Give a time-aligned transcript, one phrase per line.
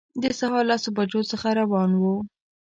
[0.21, 2.15] د سهار لسو بجو څخه روان وو.